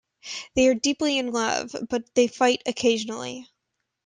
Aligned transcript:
They 0.55 0.67
are 0.67 0.73
deeply 0.73 1.19
in 1.19 1.31
love, 1.31 1.75
but 1.87 2.15
they 2.15 2.25
fight 2.25 2.63
occasionally. 2.65 3.47